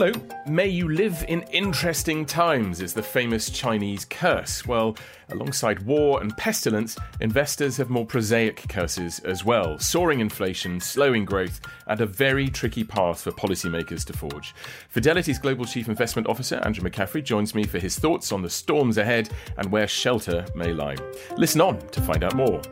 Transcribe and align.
Hello. 0.00 0.14
May 0.46 0.68
you 0.68 0.88
live 0.88 1.26
in 1.28 1.42
interesting 1.52 2.24
times 2.24 2.80
is 2.80 2.94
the 2.94 3.02
famous 3.02 3.50
Chinese 3.50 4.06
curse. 4.06 4.66
Well, 4.66 4.96
alongside 5.28 5.84
war 5.84 6.22
and 6.22 6.34
pestilence, 6.38 6.96
investors 7.20 7.76
have 7.76 7.90
more 7.90 8.06
prosaic 8.06 8.66
curses 8.66 9.18
as 9.18 9.44
well 9.44 9.78
soaring 9.78 10.20
inflation, 10.20 10.80
slowing 10.80 11.26
growth, 11.26 11.60
and 11.86 12.00
a 12.00 12.06
very 12.06 12.48
tricky 12.48 12.82
path 12.82 13.20
for 13.20 13.30
policymakers 13.32 14.02
to 14.06 14.14
forge. 14.14 14.54
Fidelity's 14.88 15.38
Global 15.38 15.66
Chief 15.66 15.86
Investment 15.86 16.28
Officer, 16.28 16.62
Andrew 16.64 16.88
McCaffery, 16.88 17.22
joins 17.22 17.54
me 17.54 17.64
for 17.64 17.78
his 17.78 17.98
thoughts 17.98 18.32
on 18.32 18.40
the 18.40 18.48
storms 18.48 18.96
ahead 18.96 19.28
and 19.58 19.70
where 19.70 19.86
shelter 19.86 20.46
may 20.54 20.72
lie. 20.72 20.96
Listen 21.36 21.60
on 21.60 21.78
to 21.88 22.00
find 22.00 22.24
out 22.24 22.34
more. 22.34 22.62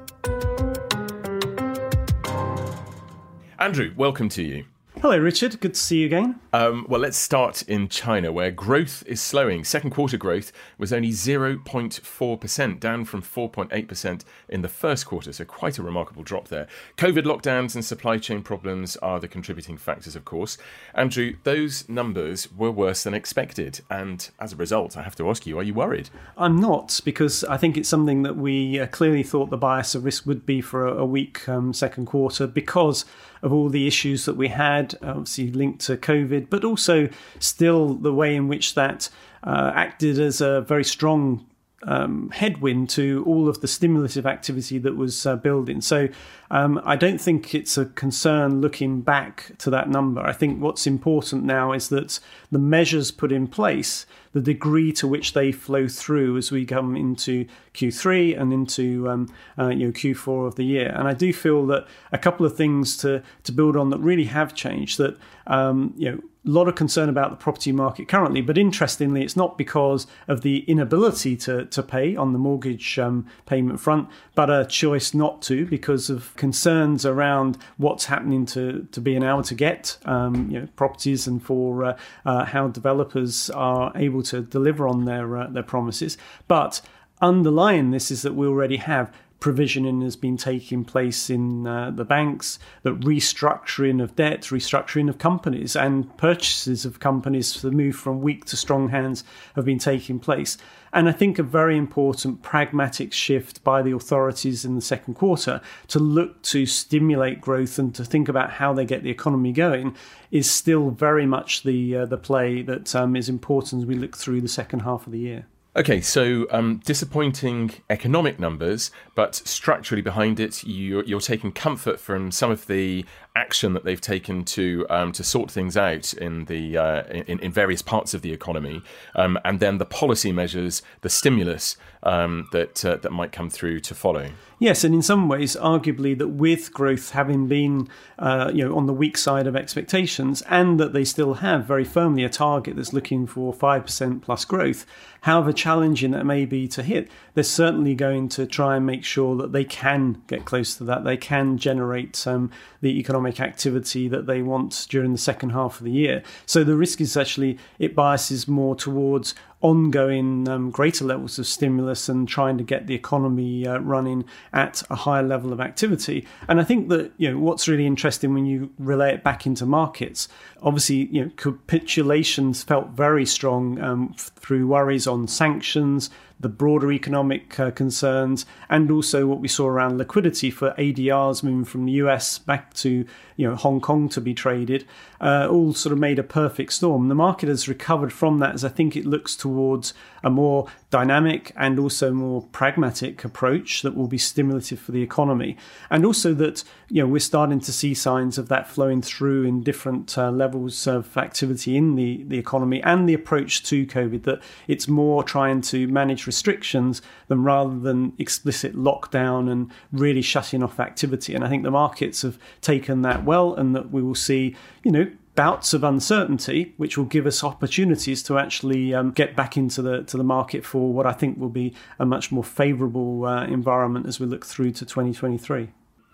Andrew, 3.59 3.93
welcome 3.99 4.31
to 4.31 4.43
you. 4.43 4.65
Hello, 4.97 5.17
Richard. 5.17 5.61
Good 5.61 5.75
to 5.75 5.81
see 5.81 6.01
you 6.01 6.07
again. 6.07 6.41
Um, 6.53 6.85
well, 6.89 7.01
let's 7.01 7.17
start 7.17 7.63
in 7.63 7.89
China, 7.89 8.33
where 8.33 8.51
growth 8.51 9.05
is 9.07 9.21
slowing. 9.21 9.63
Second 9.63 9.91
quarter 9.91 10.17
growth 10.17 10.51
was 10.77 10.93
only 10.93 11.11
0.4%, 11.11 12.81
down 12.81 13.05
from 13.05 13.23
4.8% 13.23 14.25
in 14.49 14.63
the 14.63 14.69
first 14.69 15.07
quarter, 15.07 15.33
so 15.33 15.45
quite 15.45 15.79
a 15.79 15.85
remarkable 15.85 16.25
drop 16.25 16.49
there. 16.49 16.67
COVID 16.97 17.23
lockdowns 17.23 17.77
and 17.77 17.85
supply 17.85 18.19
chain 18.19 18.43
problems 18.43 18.97
are 18.97 19.21
the 19.21 19.29
contributing 19.29 19.77
factors, 19.77 20.17
of 20.17 20.25
course. 20.25 20.59
Andrew, 20.95 21.37
those 21.45 21.89
numbers 21.89 22.51
were 22.51 22.73
worse 22.73 23.05
than 23.05 23.15
expected, 23.15 23.81
and 23.89 24.31
as 24.41 24.53
a 24.53 24.57
result, 24.57 24.97
I 24.97 25.03
have 25.03 25.15
to 25.17 25.31
ask 25.31 25.47
you, 25.47 25.61
are 25.61 25.63
you 25.63 25.75
worried? 25.75 26.11
I'm 26.37 26.57
not, 26.57 27.01
because 27.05 27.45
I 27.45 27.57
think 27.57 27.77
it's 27.77 27.89
something 27.89 28.25
that 28.25 28.37
we 28.37 28.81
uh, 28.81 28.89
clearly 28.89 29.23
thought 29.23 29.51
the 29.51 29.57
bias 29.57 29.95
of 29.95 30.05
risk 30.05 30.27
would 30.27 30.45
be 30.45 30.61
for 30.61 30.89
a, 30.89 30.95
a 31.03 31.07
weak 31.07 31.49
um, 31.49 31.73
second 31.73 32.07
quarter 32.07 32.49
because 32.49 33.05
of 33.43 33.53
all 33.53 33.69
the 33.69 33.87
issues 33.87 34.25
that 34.25 34.37
we 34.37 34.49
had, 34.49 34.95
obviously 35.03 35.51
linked 35.51 35.81
to 35.87 35.97
COVID, 35.97 36.49
but 36.51 36.65
also 36.65 37.09
still 37.39 37.95
the 37.95 38.13
way 38.13 38.35
in 38.35 38.49
which 38.49 38.75
that 38.75 39.09
uh, 39.45 39.73
acted 39.75 40.19
as 40.19 40.41
a 40.41 40.63
very 40.63 40.85
strong 40.85 41.45
um, 41.85 42.31
headwind 42.31 42.91
to 42.91 43.23
all 43.27 43.49
of 43.49 43.61
the 43.61 43.69
stimulative 43.69 44.27
activity 44.27 44.79
that 44.79 44.97
was 44.97 45.25
uh, 45.25 45.37
building. 45.37 45.81
So 45.81 46.09
um, 46.51 46.81
I 46.85 46.97
don't 46.97 47.21
think 47.21 47.55
it's 47.55 47.79
a 47.79 47.87
concern 47.87 48.61
looking 48.61 49.01
back 49.01 49.53
to 49.59 49.71
that 49.71 49.89
number. 49.89 50.21
I 50.21 50.33
think 50.33 50.61
what's 50.61 50.87
important 50.87 51.45
now 51.45 51.73
is 51.73 51.89
that 51.91 52.19
the 52.51 52.59
measures 52.59 53.11
put 53.11 53.31
in 53.31 53.47
place, 53.47 54.07
the 54.39 54.53
degree 54.55 54.93
to 54.93 55.09
which 55.09 55.33
they 55.33 55.51
flow 55.51 55.89
through 55.89 56.37
as 56.37 56.53
we 56.53 56.65
come 56.65 56.97
into 56.97 57.45
Q3 57.75 58.41
and 58.41 58.53
into 58.53 59.09
um, 59.09 59.29
uh, 59.59 59.69
you 59.69 59.87
know 59.87 59.93
Q4 59.93 60.47
of 60.47 60.55
the 60.55 60.65
year. 60.65 60.95
And 60.95 61.09
I 61.09 61.15
do 61.15 61.33
feel 61.33 61.67
that 61.67 61.87
a 62.13 62.19
couple 62.19 62.47
of 62.47 62.57
things 62.57 62.97
to 62.99 63.23
to 63.45 63.53
build 63.53 63.77
on 63.77 63.91
that 63.91 63.99
really 63.99 64.25
have 64.25 64.55
changed. 64.55 64.99
That 64.99 65.19
um, 65.47 65.93
you 65.97 66.13
know 66.13 66.21
a 66.49 66.51
lot 66.51 66.67
of 66.67 66.75
concern 66.75 67.11
about 67.11 67.31
the 67.31 67.37
property 67.37 67.73
market 67.73 68.09
currently, 68.09 68.41
but 68.41 68.57
interestingly, 68.57 69.23
it's 69.23 69.37
not 69.37 69.59
because 69.59 70.07
of 70.27 70.41
the 70.41 70.61
inability 70.61 71.37
to, 71.37 71.67
to 71.67 71.83
pay 71.83 72.17
on 72.17 72.33
the 72.33 72.39
mortgage 72.39 72.99
um, 72.99 73.27
payment 73.45 73.79
front, 73.79 74.09
but 74.35 74.49
a 74.49 74.65
choice 74.65 75.13
not 75.13 75.43
to 75.43 75.67
because 75.67 76.09
of 76.09 76.35
concerns 76.37 77.05
around 77.05 77.59
what's 77.77 78.07
happening 78.07 78.47
to, 78.47 78.89
to 78.93 79.01
being 79.01 79.23
able 79.23 79.43
to 79.43 79.55
get 79.55 79.99
um, 80.07 80.51
you 80.51 80.61
know, 80.61 80.69
properties 80.75 81.27
and 81.27 81.43
for 81.43 81.85
uh, 81.85 81.99
uh, 82.25 82.47
how 82.47 82.67
developers 82.67 83.51
are 83.51 83.93
able 83.95 84.23
to 84.23 84.41
deliver 84.41 84.89
on 84.89 85.05
their 85.05 85.37
uh, 85.37 85.47
their 85.49 85.63
promises. 85.63 86.17
But 86.47 86.81
underlying 87.21 87.91
this 87.91 88.11
is 88.11 88.23
that 88.23 88.35
we 88.35 88.47
already 88.47 88.77
have 88.77 89.13
provisioning 89.41 90.01
has 90.01 90.17
been 90.17 90.37
taking 90.37 90.85
place 90.85 91.31
in 91.31 91.67
uh, 91.67 91.91
the 91.91 92.05
banks, 92.05 92.59
that 92.83 93.01
restructuring 93.01 94.03
of 94.03 94.17
debt, 94.17 94.43
restructuring 94.43 95.09
of 95.09 95.19
companies, 95.19 95.77
and 95.77 96.17
purchases 96.17 96.85
of 96.85 97.01
companies 97.01 97.53
to 97.53 97.71
move 97.71 97.95
from 97.95 98.21
weak 98.21 98.45
to 98.47 98.57
strong 98.57 98.89
hands 98.89 99.25
have 99.55 99.65
been 99.65 99.79
taking 99.79 100.19
place. 100.19 100.59
And 100.93 101.09
I 101.09 101.13
think 101.13 101.39
a 101.39 101.43
very 101.43 101.77
important 101.77 102.43
pragmatic 102.43 103.13
shift 103.13 103.63
by 103.63 103.83
the 103.83 103.93
authorities 103.93 104.65
in 104.65 104.75
the 104.75 104.81
second 104.81 105.15
quarter 105.15 105.61
to 105.89 105.99
look 105.99 106.43
to 106.43 106.67
stimulate 106.67 107.41
growth 107.41 107.79
and 107.79 107.95
to 107.95 108.05
think 108.05 108.29
about 108.29 108.53
how 108.53 108.73
they 108.73 108.87
get 108.87 109.03
the 109.03 109.11
economy 109.11 109.53
going 109.53 109.95
is 110.31 110.51
still 110.51 110.91
very 110.91 111.27
much 111.27 111.63
the 111.63 111.97
uh, 111.97 112.07
the 112.07 112.17
play 112.17 112.63
that 112.63 112.95
um, 112.95 113.17
is 113.17 113.29
important 113.29 113.83
as 113.83 113.87
we 113.87 113.95
look 113.95 114.17
through 114.17 114.41
the 114.41 114.49
second 114.49 114.81
half 114.81 115.07
of 115.07 115.13
the 115.13 115.19
year. 115.19 115.47
Okay, 115.79 116.01
so 116.01 116.49
um, 116.51 116.79
disappointing 116.85 117.71
economic 117.89 118.41
numbers, 118.41 118.91
but 119.15 119.37
structurally 119.37 120.03
behind 120.03 120.41
it, 120.41 120.65
you're, 120.65 121.05
you're, 121.05 121.21
taking 121.21 121.53
comfort 121.53 122.01
from 122.01 122.33
some 122.33 122.51
of 122.51 122.67
the 122.67 123.05
action 123.37 123.73
that 123.73 123.85
they've 123.85 124.01
taken 124.01 124.45
to 124.45 124.87
um, 124.91 125.13
to 125.13 125.23
sort 125.23 125.51
things 125.51 125.77
out 125.77 126.13
in 126.15 126.47
the 126.47 126.77
uh, 126.77 127.03
in, 127.05 127.39
in, 127.39 127.53
various 127.53 127.83
parts 127.83 128.15
of 128.15 128.23
the 128.23 128.33
economy, 128.33 128.83
um, 129.15 129.39
and 129.45 129.61
then 129.61 129.79
the 129.79 129.85
policy 129.85 130.33
measures, 130.33 130.83
the 131.03 131.09
stimulus 131.09 131.77
um, 132.03 132.49
that 132.53 132.85
uh, 132.85 132.97
that 132.97 133.13
might 133.13 133.33
come 133.33 133.51
through 133.51 133.81
to 133.81 133.95
follow. 133.95 134.31
Yes, 134.61 134.83
and 134.83 134.93
in 134.93 135.03
some 135.03 135.29
ways, 135.29 135.55
arguably 135.55 136.19
that 136.19 136.29
with 136.29 136.73
growth 136.73 137.11
having 137.11 137.47
been 137.47 137.89
uh, 138.19 138.51
you 138.53 138.67
know 138.67 138.77
on 138.77 138.87
the 138.87 138.93
weak 138.93 139.17
side 139.17 139.47
of 139.47 139.55
expectations, 139.55 140.43
and 140.49 140.81
that 140.81 140.93
they 140.93 141.05
still 141.05 141.35
have 141.35 141.65
very 141.65 141.85
firmly 141.85 142.25
a 142.25 142.29
target 142.29 142.77
that's 142.77 142.93
looking 142.93 143.27
for 143.27 143.53
five 143.53 143.85
percent 143.85 144.23
plus 144.23 144.45
growth, 144.45 144.85
however 145.23 145.53
challenging 145.53 146.11
that 146.13 146.25
may 146.25 146.45
be 146.45 146.67
to 146.69 146.83
hit, 146.83 147.09
they're 147.35 147.45
certainly 147.45 147.95
going 147.95 148.29
to 148.31 148.47
try 148.47 148.77
and 148.77 148.87
make 148.87 149.05
sure 149.05 149.37
that 149.37 149.53
they 149.53 149.65
can 149.65 150.23
get 150.27 150.45
close 150.45 150.77
to 150.77 150.85
that. 150.85 151.05
They 151.05 151.17
can 151.17 151.59
generate 151.59 152.27
um, 152.27 152.51
the 152.81 152.99
economic 152.99 153.18
activity 153.27 154.09
that 154.09 154.27
they 154.27 154.43
want 154.43 154.87
during 154.89 155.13
the 155.13 155.19
second 155.19 155.51
half 155.51 155.79
of 155.79 155.85
the 155.85 155.91
year. 155.91 156.23
So 156.47 156.65
the 156.65 156.77
risk 156.77 157.01
is 157.01 157.17
actually 157.17 157.59
it 157.79 157.95
biases 157.95 158.49
more 158.49 158.75
towards 158.75 159.35
ongoing 159.61 160.49
um, 160.49 160.71
greater 160.71 161.05
levels 161.05 161.39
of 161.39 161.47
stimulus 161.47 162.09
and 162.09 162.29
trying 162.29 162.57
to 162.57 162.65
get 162.65 162.87
the 162.87 162.95
economy 162.95 163.67
uh, 163.67 163.79
running 163.79 164.25
at 164.53 164.83
a 164.89 164.95
higher 164.95 165.23
level 165.23 165.53
of 165.53 165.61
activity. 165.61 166.27
And 166.47 166.61
I 166.61 166.65
think 166.65 166.89
that 166.91 167.13
you 167.17 167.31
know 167.31 167.39
what's 167.39 167.67
really 167.67 167.87
interesting 167.87 168.35
when 168.35 168.47
you 168.47 168.71
relay 168.79 169.15
it 169.15 169.25
back 169.25 169.47
into 169.47 169.67
markets. 169.67 170.29
Obviously, 170.63 171.07
you 171.07 171.25
know 171.25 171.31
capitulations 171.37 172.63
felt 172.63 172.89
very 172.91 173.27
strong 173.27 173.81
um, 173.81 174.15
through 174.15 174.67
worries 174.67 175.07
on 175.07 175.27
sanctions 175.27 176.11
the 176.41 176.49
broader 176.49 176.93
economic 176.93 177.59
uh, 177.59 177.71
concerns, 177.73 178.47
and 178.71 178.91
also 178.91 179.27
what 179.27 179.41
we 179.41 179.49
saw 179.49 179.67
around 179.67 179.99
liquidity 179.99 180.51
for 180.51 180.73
ADRs 180.79 181.43
moving 181.43 181.65
from 181.65 181.85
the 181.85 181.93
US 181.93 182.39
back 182.39 182.75
to 182.75 183.05
you 183.37 183.49
know 183.49 183.57
Hong 183.57 183.81
Kong 183.81 184.09
to 184.11 184.21
be 184.21 184.35
traded, 184.35 184.87
uh, 185.21 185.49
all 185.51 185.75
sort 185.75 185.93
of 185.93 185.99
made 185.99 186.19
a 186.19 186.23
perfect 186.23 186.73
storm. 186.73 187.09
The 187.09 187.15
market 187.15 187.49
has 187.49 187.69
recovered 187.69 188.13
from 188.13 188.39
that 188.39 188.55
as 188.55 188.65
I 188.65 188.69
think 188.69 188.97
it 188.97 189.05
looks 189.05 189.35
towards 189.49 189.95
a 190.23 190.31
more 190.31 190.67
dynamic 190.91 191.53
and 191.57 191.79
also 191.79 192.13
more 192.13 192.43
pragmatic 192.53 193.25
approach 193.25 193.83
that 193.83 193.95
will 193.95 194.09
be 194.09 194.19
stimulative 194.19 194.79
for 194.81 194.93
the 194.93 195.03
economy, 195.03 195.57
and 195.91 196.05
also 196.05 196.35
that 196.35 196.65
you 196.89 197.03
know 197.03 197.09
we're 197.09 197.19
starting 197.19 197.61
to 197.61 197.73
see 197.73 197.95
signs 197.95 198.39
of 198.39 198.49
that 198.49 198.69
flowing 198.69 199.03
through 199.03 199.45
in 199.45 199.63
different 199.63 200.17
uh, 200.19 200.31
levels 200.31 200.87
of 200.87 201.17
activity 201.17 201.77
in 201.77 201.95
the 201.95 202.25
the 202.25 202.39
economy 202.39 202.83
and 202.83 203.09
the 203.09 203.15
approach 203.15 203.63
to 203.65 203.87
COVID. 203.87 204.23
That 204.25 204.43
it's 204.67 204.89
more 204.89 205.23
trying 205.23 205.61
to 205.73 205.89
manage 205.89 206.27
restrictions 206.27 207.03
than 207.29 207.43
rather 207.43 207.79
than 207.79 208.13
explicit 208.19 208.75
lockdown 208.75 209.51
and 209.51 209.71
really 209.93 210.23
shutting 210.23 210.63
off 210.63 210.81
activity. 210.81 211.35
And 211.35 211.45
I 211.45 211.49
think 211.49 211.63
the 211.63 211.71
markets 211.71 212.23
have 212.23 212.39
taken 212.61 213.03
that 213.03 213.25
well, 213.25 213.55
and 213.55 213.75
that 213.75 213.91
we 213.91 214.03
will 214.03 214.15
see, 214.15 214.57
you 214.83 214.93
know, 214.93 215.11
bouts 215.39 215.73
of 215.73 215.85
uncertainty, 215.85 216.75
which 216.79 216.99
will 216.99 217.05
give 217.05 217.25
us 217.25 217.45
opportunities 217.45 218.25
to 218.25 218.37
actually 218.37 218.93
um, 218.93 219.13
get 219.13 219.37
back 219.37 219.57
into 219.57 219.81
the 219.81 220.03
to 220.03 220.17
the 220.17 220.25
market 220.25 220.67
for 220.67 220.93
what 220.93 221.07
I 221.07 221.13
think 221.13 221.39
will 221.39 221.49
be 221.49 221.75
a 222.01 222.05
much 222.05 222.33
more 222.33 222.43
favourable 222.43 223.25
uh, 223.25 223.47
environment 223.47 224.07
as 224.07 224.19
we 224.19 224.27
look 224.27 224.45
through 224.45 224.73
to 224.73 224.85
2023. 224.85 225.69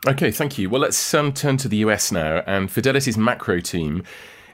Okay, 0.07 0.31
thank 0.31 0.59
you. 0.59 0.69
Well, 0.69 0.83
let's 0.83 1.15
um, 1.15 1.33
turn 1.33 1.57
to 1.57 1.69
the 1.69 1.79
US 1.79 2.13
now. 2.13 2.43
And 2.47 2.71
Fidelity's 2.71 3.17
macro 3.17 3.61
team 3.61 4.03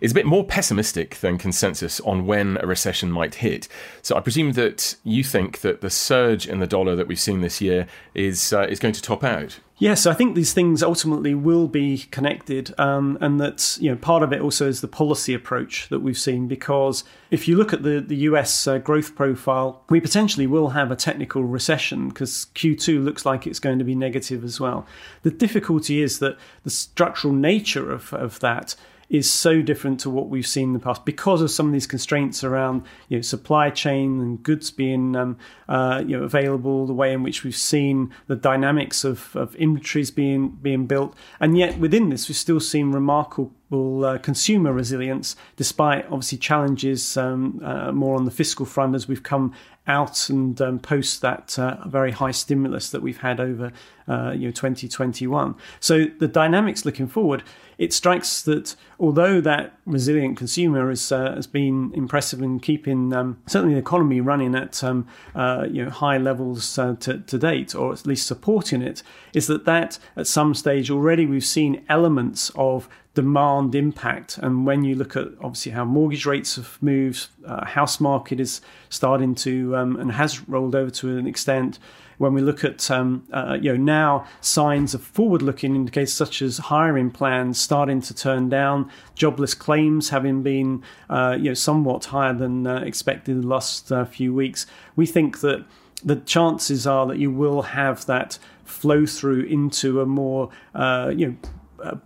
is 0.01 0.13
a 0.13 0.15
bit 0.15 0.27
more 0.27 0.45
pessimistic 0.45 1.17
than 1.17 1.39
consensus 1.39 2.01
on 2.01 2.27
when 2.27 2.59
a 2.61 2.67
recession 2.67 3.11
might 3.11 3.37
hit. 3.37 3.69
So 4.03 4.17
I 4.17 4.21
presume 4.21 4.53
that 4.53 4.97
you 5.05 5.23
think 5.25 5.61
that 5.61 5.81
the 5.81 5.91
surge 5.91 6.47
in 6.47 6.61
the 6.61 6.67
dollar 6.67 6.97
that 6.97 7.07
we've 7.07 7.21
seen 7.21 7.41
this 7.41 7.61
year 7.61 7.87
is 8.15 8.53
uh, 8.53 8.67
is 8.69 8.79
going 8.79 8.95
to 8.95 9.03
top 9.03 9.25
out. 9.25 9.59
Yes, 9.81 10.05
I 10.05 10.13
think 10.13 10.35
these 10.35 10.53
things 10.53 10.83
ultimately 10.83 11.35
will 11.35 11.67
be 11.67 12.05
connected, 12.11 12.79
um, 12.79 13.17
and 13.23 13.41
that 13.41 13.79
you 13.81 13.91
know 13.91 13.97
part 13.97 14.23
of 14.23 14.31
it 14.31 14.43
also 14.43 14.69
is 14.69 14.83
the 14.83 14.89
policy 14.89 15.33
approach 15.33 15.89
that 15.89 16.01
we've 16.01 16.19
seen. 16.19 16.49
Because 16.49 17.03
if 17.31 17.49
you 17.49 17.57
look 17.57 17.73
at 17.73 17.83
the 17.83 17.99
the 17.99 18.17
US 18.17 18.67
uh, 18.67 18.77
growth 18.77 19.15
profile, 19.15 19.83
we 19.89 19.99
potentially 19.99 20.47
will 20.47 20.71
have 20.71 20.91
a 20.91 20.97
technical 20.97 21.45
recession 21.45 22.09
because 22.11 22.49
Q2 22.55 23.03
looks 23.03 23.25
like 23.25 23.47
it's 23.47 23.59
going 23.59 23.79
to 23.79 23.85
be 23.85 23.95
negative 23.95 24.45
as 24.45 24.61
well. 24.61 24.87
The 25.23 25.31
difficulty 25.31 26.03
is 26.03 26.19
that 26.19 26.37
the 26.63 26.71
structural 26.71 27.33
nature 27.33 27.91
of 27.91 28.13
of 28.13 28.39
that 28.41 28.77
is 29.11 29.31
so 29.31 29.61
different 29.61 29.99
to 30.01 30.09
what 30.09 30.29
we've 30.29 30.47
seen 30.47 30.69
in 30.69 30.73
the 30.73 30.79
past 30.79 31.05
because 31.05 31.43
of 31.43 31.51
some 31.51 31.67
of 31.67 31.73
these 31.73 31.87
constraints 31.87 32.45
around 32.45 32.83
you 33.09 33.19
know, 33.19 33.23
supply 33.23 33.69
chain 33.69 34.21
and 34.21 34.43
goods 34.43 34.71
being 34.71 35.17
um, 35.17 35.37
uh, 35.69 36.03
you 36.07 36.17
know, 36.17 36.23
available, 36.23 36.87
the 36.87 36.95
way 36.95 37.13
in 37.13 37.23
which 37.23 37.43
we've 37.43 37.57
seen 37.57 38.13
the 38.29 38.37
dynamics 38.37 39.05
of, 39.05 39.35
of 39.35 39.55
inventories 39.57 40.11
being 40.11 40.49
being 40.49 40.87
built, 40.87 41.15
and 41.41 41.59
yet 41.59 41.79
within 41.79 42.09
this 42.09 42.29
we've 42.29 42.37
still 42.37 42.61
seen 42.61 42.93
remarkable 42.93 43.53
uh, 43.71 44.19
consumer 44.19 44.73
resilience, 44.73 45.37
despite 45.57 46.05
obviously 46.07 46.39
challenges 46.39 47.17
um, 47.17 47.61
uh, 47.65 47.93
more 47.93 48.17
on 48.17 48.25
the 48.25 48.31
fiscal 48.31 48.67
front 48.67 48.95
as 48.95 49.07
we've 49.07 49.23
come 49.23 49.55
out 49.87 50.29
and 50.29 50.61
um, 50.61 50.79
post 50.79 51.21
that 51.21 51.59
uh, 51.59 51.77
very 51.87 52.13
high 52.13 52.31
stimulus 52.31 52.91
that 52.91 53.03
we've 53.03 53.19
had 53.19 53.41
over 53.41 53.73
uh, 54.09 54.31
you 54.31 54.47
know 54.47 54.53
2021. 54.53 55.55
So 55.81 56.05
the 56.19 56.29
dynamics 56.29 56.85
looking 56.85 57.09
forward, 57.09 57.43
it 57.79 57.93
strikes 57.93 58.43
that 58.43 58.77
although 58.99 59.41
that 59.41 59.75
resilient 59.87 60.37
consumer 60.37 60.89
has 60.91 61.11
uh, 61.11 61.35
has 61.35 61.47
been 61.47 61.93
impressive 61.95 62.43
in 62.43 62.61
keeping 62.61 63.13
um, 63.13 63.43
certainly 63.47 63.75
the 63.75 63.81
economy 63.81 64.21
running 64.21 64.55
at 64.55 64.83
um, 64.85 65.07
uh, 65.35 65.67
you 65.71 65.85
know 65.85 65.91
high 65.91 66.19
levels 66.19 66.75
to, 66.75 66.97
to 66.97 67.39
date, 67.39 67.75
or 67.75 67.93
at 67.93 68.07
least 68.07 68.27
supporting 68.27 68.83
it, 68.83 69.03
is 69.35 69.47
that 69.47 69.65
that 69.65 69.99
at 70.17 70.27
some 70.27 70.55
stage 70.55 70.91
already 70.91 71.27
we've 71.27 71.45
seen 71.45 71.85
elements 71.89 72.51
of 72.55 72.89
demand 73.21 73.75
impact. 73.75 74.39
And 74.39 74.67
when 74.67 74.83
you 74.85 74.95
look 74.95 75.15
at 75.15 75.27
obviously 75.41 75.73
how 75.73 75.85
mortgage 75.85 76.25
rates 76.25 76.57
have 76.57 76.79
moved, 76.81 77.29
uh, 77.47 77.67
house 77.67 78.01
market 78.01 78.41
is 78.41 78.63
starting 78.89 79.35
to 79.47 79.77
um, 79.77 79.97
and 79.97 80.13
has 80.13 80.49
rolled 80.49 80.75
over 80.75 80.91
to 80.91 81.19
an 81.19 81.27
extent. 81.27 81.79
When 82.17 82.35
we 82.35 82.43
look 82.43 82.65
at 82.65 82.91
um, 82.91 83.25
uh, 83.33 83.59
you 83.61 83.73
know 83.73 83.83
now 83.83 84.27
signs 84.41 84.95
of 84.95 85.03
forward-looking 85.03 85.75
indicators 85.75 86.13
such 86.13 86.43
as 86.43 86.59
hiring 86.59 87.11
plans 87.11 87.59
starting 87.59 88.01
to 88.03 88.15
turn 88.15 88.49
down, 88.49 88.91
jobless 89.15 89.55
claims 89.55 90.11
having 90.11 90.43
been 90.43 90.83
uh, 91.09 91.37
you 91.39 91.51
know 91.51 91.55
somewhat 91.55 92.07
higher 92.07 92.35
than 92.35 92.67
uh, 92.67 92.81
expected 92.81 93.33
in 93.33 93.41
the 93.43 93.47
last 93.47 93.93
uh, 93.93 94.05
few 94.05 94.35
weeks, 94.35 94.67
we 94.97 95.07
think 95.07 95.41
that 95.41 95.65
the 96.05 96.17
chances 96.17 96.87
are 96.87 97.07
that 97.07 97.19
you 97.19 97.31
will 97.31 97.63
have 97.63 98.07
that 98.07 98.39
flow 98.65 99.05
through 99.05 99.43
into 99.43 100.01
a 100.01 100.07
more 100.07 100.49
uh, 100.75 101.13
you 101.15 101.27
know 101.27 101.37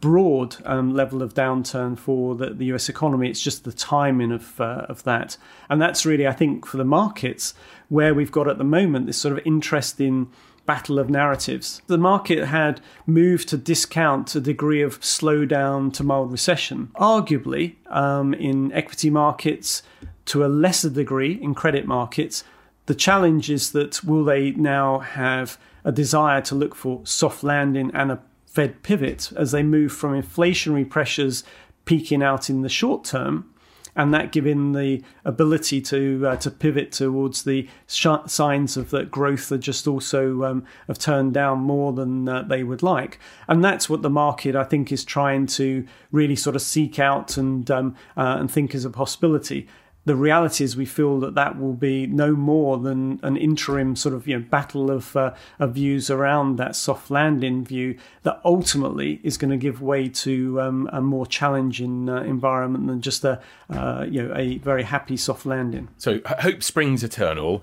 broad 0.00 0.56
um, 0.65 0.94
level 0.94 1.23
of 1.23 1.35
downturn 1.35 1.99
for 1.99 2.35
the, 2.35 2.50
the, 2.50 2.67
US 2.75 2.88
economy. 2.88 3.29
It's 3.29 3.41
just 3.41 3.65
the 3.65 3.73
timing 3.73 4.32
of 4.32 4.61
uh, 4.61 4.87
of 4.88 5.03
that, 5.05 5.37
and 5.69 5.81
that's 5.81 6.06
really, 6.06 6.26
I 6.26 6.32
think, 6.32 6.67
for 6.67 6.76
the 6.76 6.85
markets 6.85 7.55
where 7.88 8.15
we've 8.15 8.32
got 8.32 8.49
at 8.49 8.59
the 8.59 8.65
moment 8.65 9.06
this 9.06 9.19
sort 9.19 9.37
of 9.37 9.47
interesting 9.47 10.31
battle 10.67 10.99
of 10.99 11.11
narratives. 11.11 11.82
The 11.87 11.99
market 11.99 12.47
had 12.47 12.81
moved 13.06 13.49
to 13.50 13.59
discount 13.59 14.35
a 14.35 14.41
degree 14.41 14.82
of 14.82 15.00
slowdown 15.00 15.93
to 15.94 16.05
mild 16.05 16.32
recession. 16.32 16.91
Arguably, 16.94 17.75
um, 17.88 18.32
in 18.35 18.73
equity 18.73 19.11
markets, 19.11 19.82
to 20.27 20.44
a 20.44 20.49
lesser 20.49 20.88
degree 20.88 21.32
in 21.32 21.55
credit 21.55 21.87
markets, 21.87 22.44
the 22.87 22.94
challenge 22.94 23.50
is 23.50 23.73
that 23.73 24.03
will 24.05 24.25
they 24.25 24.53
now 24.53 25.00
have 25.00 25.59
a 25.85 25.93
desire 25.93 26.41
to 26.41 26.55
look 26.55 26.75
for 26.75 27.03
soft 27.05 27.44
landing 27.44 27.91
and 27.94 28.11
a 28.11 28.20
Fed 28.55 28.85
pivot 28.85 29.33
as 29.37 29.51
they 29.51 29.65
move 29.65 29.91
from 29.91 30.12
inflationary 30.12 30.89
pressures 30.89 31.43
peaking 31.87 32.23
out 32.23 32.49
in 32.49 32.62
the 32.62 32.69
short 32.69 33.05
term, 33.05 33.53
and 33.97 34.15
that 34.15 34.31
giving 34.31 34.71
the 34.71 35.03
ability 35.25 35.81
to 35.81 36.25
uh, 36.25 36.37
to 36.37 36.53
pivot 36.53 36.93
towards 36.93 37.43
the 37.43 37.69
sh- 37.89 38.06
signs 38.27 38.77
of 38.77 38.91
that 38.91 39.11
growth 39.11 39.49
that 39.49 39.59
just 39.59 39.89
also 39.89 40.45
um, 40.45 40.65
have 40.87 41.01
turned 41.01 41.35
down 41.35 41.59
more 41.59 41.93
than 41.93 42.29
uh, 42.29 42.43
they 42.43 42.62
would 42.62 42.81
like, 42.81 43.19
and 43.49 43.65
that's 43.65 43.91
what 43.91 44.03
the 44.03 44.11
market 44.11 44.55
I 44.55 44.62
think 44.62 44.93
is 44.93 45.05
trying 45.05 45.47
to 45.59 45.85
really 46.12 46.37
sort 46.37 46.55
of 46.55 46.62
seek 46.62 47.01
out 47.01 47.37
and 47.37 47.69
um, 47.73 47.97
uh, 48.17 48.37
and 48.39 48.49
think 48.49 48.73
as 48.73 48.85
a 48.85 48.91
possibility 48.91 49.67
the 50.05 50.17
reality 50.17 50.65
is 50.65 50.77
we 50.77 50.85
feel 50.85 51.19
that 51.21 51.35
that 51.35 51.59
will 51.59 51.73
be 51.73 52.06
no 52.06 52.33
more 52.33 52.79
than 52.79 53.21
an 53.23 53.37
interim 53.37 53.97
sort 53.97 54.15
of 54.15 54.29
you 54.29 54.39
know 54.39 54.45
battle 54.49 54.91
of, 54.91 55.17
uh, 55.17 55.35
of 55.59 55.75
views 55.75 56.11
around 56.11 56.56
that 56.56 56.77
soft 56.77 57.11
landing 57.11 57.65
view 57.65 57.97
that 58.23 58.41
ultimately 58.45 59.21
is 59.23 59.37
going 59.37 59.51
to 59.51 59.56
give 59.56 59.81
way 59.81 60.09
to 60.09 60.61
um, 60.61 60.89
a 60.93 61.01
more 61.01 61.27
challenging 61.27 62.09
uh, 62.09 62.23
environment 62.23 62.87
than 62.87 63.01
just 63.01 63.25
a 63.25 63.41
uh, 63.71 64.05
you 64.09 64.23
know 64.23 64.35
a 64.37 64.59
very 64.59 64.83
happy 64.83 65.17
soft 65.17 65.47
landing. 65.47 65.89
So 65.99 66.21
hope 66.41 66.62
springs 66.62 67.03
eternal. 67.03 67.62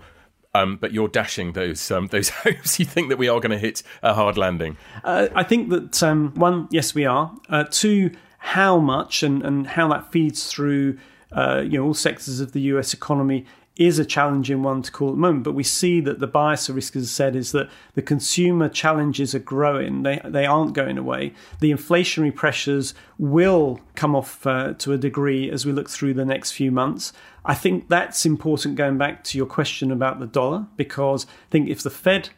Um, 0.54 0.76
but 0.76 0.92
you're 0.92 1.08
dashing 1.08 1.54
those 1.54 1.90
um, 1.92 2.08
those 2.08 2.28
hopes. 2.44 2.78
You 2.78 2.86
think 2.86 3.08
that 3.08 3.18
we 3.18 3.30
are 3.30 3.40
going 3.40 3.52
to 3.52 3.58
hit 3.58 3.84
a 4.04 4.14
hard 4.14 4.38
landing? 4.38 4.76
Uh, 5.02 5.30
I 5.34 5.44
think 5.44 5.70
that 5.70 6.04
um, 6.04 6.34
one, 6.36 6.68
yes, 6.72 6.94
we 6.94 7.06
are. 7.06 7.34
Uh, 7.48 7.64
two, 7.72 8.12
how 8.38 8.78
much 8.78 9.24
and, 9.24 9.44
and 9.44 9.66
how 9.66 9.88
that 9.88 10.12
feeds 10.12 10.52
through 10.52 10.98
uh, 11.32 11.62
you 11.64 11.78
know 11.78 11.86
all 11.86 11.94
sectors 11.94 12.40
of 12.40 12.52
the 12.52 12.62
U.S. 12.62 12.94
economy 12.94 13.46
is 13.78 13.98
a 13.98 14.06
challenging 14.06 14.62
one 14.62 14.82
to 14.82 14.92
call 14.92 15.10
at 15.10 15.16
the 15.16 15.18
moment. 15.18 15.44
But 15.44 15.54
we 15.54 15.64
see 15.64 16.02
that 16.02 16.20
the 16.20 16.28
bias 16.28 16.68
of 16.68 16.76
risk, 16.76 16.96
as 16.96 17.04
I 17.04 17.08
said, 17.08 17.36
is 17.36 17.52
that 17.54 17.70
the 17.94 18.02
consumer 18.02 18.68
challenges 18.68 19.34
are 19.34 19.40
growing. 19.40 20.04
They 20.04 20.22
they 20.24 20.46
aren't 20.46 20.74
going 20.74 20.98
away. 20.98 21.34
The 21.60 21.72
inflationary 21.72 22.36
pressures 22.36 22.94
will 23.18 23.80
come 23.96 24.16
off 24.16 24.46
uh, 24.46 24.74
to 24.80 24.94
a 24.94 24.98
degree 24.98 25.50
as 25.50 25.66
we 25.66 25.72
look 25.72 25.90
through 25.90 26.16
the 26.16 26.26
next 26.26 26.52
few 26.52 26.72
months. 26.72 27.14
I 27.46 27.56
think 27.56 27.88
that's 27.88 28.26
important. 28.26 28.76
Going 28.76 28.98
back 28.98 29.24
to 29.26 29.38
your 29.38 29.48
question 29.48 29.92
about 29.92 30.20
the 30.20 30.28
dollar, 30.28 30.68
because 30.76 31.26
I 31.26 31.50
think 31.50 31.70
if 31.70 31.82
the 31.82 31.90
Fed 31.90 32.30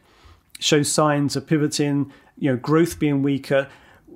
shows 0.60 0.90
signs 0.90 1.36
of 1.36 1.46
pivoting, 1.46 2.12
you 2.38 2.50
know, 2.50 2.56
growth 2.56 2.98
being 2.98 3.22
weaker, 3.22 3.68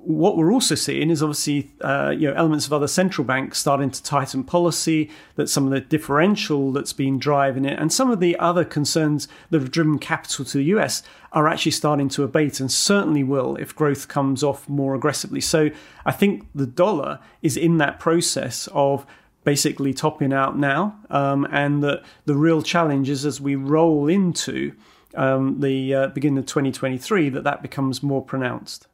what 0.03 0.37
we're 0.37 0.51
also 0.51 0.75
seeing 0.75 1.09
is 1.09 1.21
obviously 1.21 1.71
uh, 1.81 2.09
you 2.09 2.27
know 2.27 2.33
elements 2.33 2.65
of 2.65 2.73
other 2.73 2.87
central 2.87 3.25
banks 3.25 3.59
starting 3.59 3.91
to 3.91 4.03
tighten 4.03 4.43
policy. 4.43 5.09
That 5.35 5.49
some 5.49 5.65
of 5.65 5.71
the 5.71 5.81
differential 5.81 6.71
that's 6.71 6.93
been 6.93 7.19
driving 7.19 7.65
it, 7.65 7.79
and 7.79 7.91
some 7.91 8.11
of 8.11 8.19
the 8.19 8.37
other 8.37 8.65
concerns 8.65 9.27
that 9.49 9.61
have 9.61 9.71
driven 9.71 9.99
capital 9.99 10.45
to 10.45 10.57
the 10.57 10.63
US 10.65 11.03
are 11.31 11.47
actually 11.47 11.71
starting 11.71 12.09
to 12.09 12.23
abate, 12.23 12.59
and 12.59 12.71
certainly 12.71 13.23
will 13.23 13.55
if 13.57 13.75
growth 13.75 14.07
comes 14.07 14.43
off 14.43 14.67
more 14.67 14.95
aggressively. 14.95 15.41
So 15.41 15.69
I 16.05 16.11
think 16.11 16.47
the 16.53 16.67
dollar 16.67 17.19
is 17.41 17.57
in 17.57 17.77
that 17.77 17.99
process 17.99 18.67
of 18.73 19.05
basically 19.43 19.93
topping 19.93 20.33
out 20.33 20.57
now, 20.57 20.97
um, 21.09 21.47
and 21.51 21.83
that 21.83 22.03
the 22.25 22.35
real 22.35 22.61
challenge 22.61 23.09
is 23.09 23.25
as 23.25 23.39
we 23.39 23.55
roll 23.55 24.07
into 24.07 24.73
um, 25.15 25.59
the 25.59 25.93
uh, 25.93 26.07
beginning 26.07 26.39
of 26.39 26.45
2023 26.45 27.29
that 27.29 27.43
that 27.43 27.61
becomes 27.61 28.03
more 28.03 28.23
pronounced. 28.23 28.88